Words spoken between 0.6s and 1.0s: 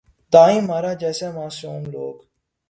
مارا